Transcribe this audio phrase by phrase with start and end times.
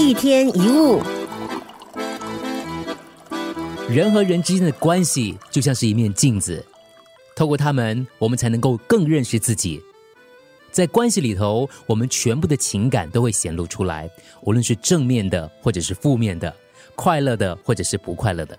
[0.00, 1.02] 一天一物，
[3.86, 6.64] 人和人之间的关系就像是一面镜子，
[7.36, 9.78] 透过它们，我们才能够更认识自己。
[10.72, 14.10] 在关系里头，我们全部的情感都会显露出来，
[14.40, 16.52] 无论是正面的，或者是负面的，
[16.96, 18.58] 快乐的，或者是不快乐的。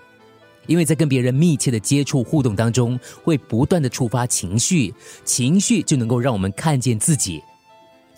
[0.67, 4.93] 因为在跟别人密切的接触互动当中，会不断的触发情绪，
[5.25, 7.41] 情绪就能够让我们看见自己。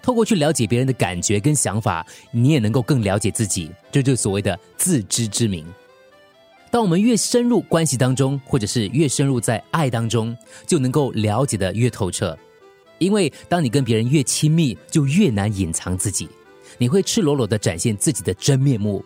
[0.04, 5.66] 透过去了解别人的感觉跟想法，你也能够更了解自己，这就是所谓的自知之明。
[6.70, 10.36] 当我们越深入关系当中，或者是越深入在爱当中，
[10.68, 12.38] 就能够了解的越透彻。
[12.98, 16.28] 因为当你跟别人越亲密，就越难隐藏自己，
[16.78, 19.04] 你会赤裸裸的展现自己的真面目。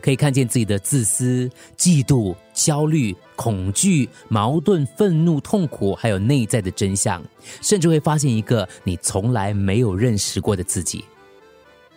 [0.00, 7.22] 可以看见自己的自私、嫉妒、焦虑、恐惧、矛盾、愤怒、痛苦，还有内在的真相，
[7.60, 11.04] 甚至会发现一个你从来没有认识过的自己，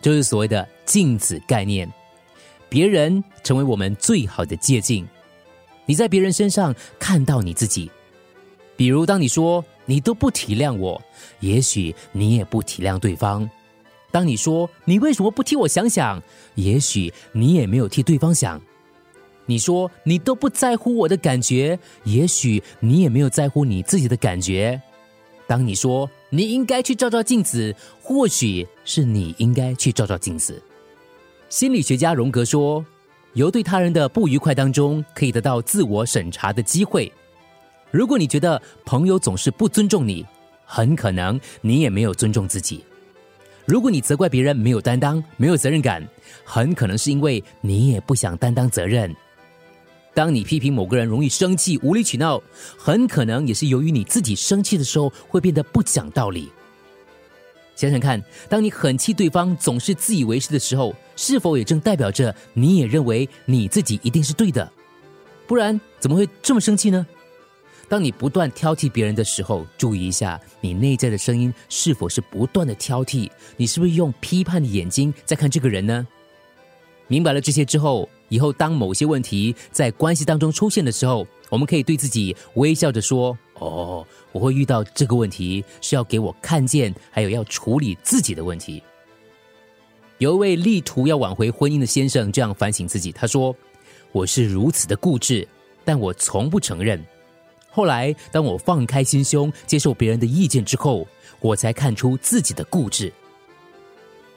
[0.00, 1.90] 就是所谓的镜子概念。
[2.68, 5.06] 别人成为我们最好的借镜，
[5.86, 7.90] 你在别人身上看到你自己。
[8.76, 11.00] 比如，当你说你都不体谅我，
[11.40, 13.48] 也许你也不体谅对方。
[14.10, 16.22] 当你说你为什么不替我想想？
[16.56, 18.60] 也许你也没有替对方想。
[19.46, 24.80] 你说你都不在乎我的感觉，也许你也没有在乎你自己的感觉。
[25.46, 30.62] 当你说你应该去照照镜子，或许是你应该去照照镜子。
[31.48, 32.84] 心理学家荣格说，
[33.32, 37.12] 由对他人的不愉快当中，可以得到自我审查的机会。
[37.90, 40.24] 如果你觉得朋友总是不尊重你，
[40.64, 42.84] 很可能你也没有尊重自己。
[43.70, 46.04] 如果你责怪别人没有担当、没有责任感，
[46.42, 49.14] 很可能是因为你也不想担当责任。
[50.12, 52.42] 当你批评某个人容易生气、无理取闹，
[52.76, 56.50] 很可能也是由于你自己生气的时候会变得不讲道理。
[57.76, 64.68] 想想看，当你很气对方总是自以为是的时候，是否也正代表着你也认为你自己一定是对的？
[65.46, 67.06] 不然怎么会这么生气呢？
[67.90, 73.28] 当你不断挑剔别人的时候，注意一下你内在的声音是否是不断的挑剔？
[73.56, 76.06] 你是不是用批判的眼睛在看这个人呢？
[77.08, 88.80] 明白了这些之后，以后当某些问题在关系当中出现的时候，我们可以对自己微笑着说：“哦，我会遇到这个问题，是要给我看见，还有要处理自己的问题。”
[90.18, 93.52] 有一位力图要挽回婚姻的先生这样反省自己，他说
[94.12, 95.48] ：“我是如此的固执，
[95.84, 97.04] 但我从不承认。”
[97.70, 101.06] 后来，当我放开心胸接受别人的意见之后，
[101.40, 103.12] 我才看出自己的固执。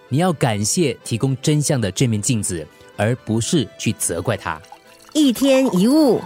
[0.10, 4.62] 你要感谢提供真相的这面镜子，而不是去责怪他。
[5.14, 6.22] 一天一物。